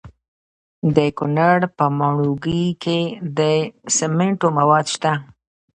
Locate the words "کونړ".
1.17-1.59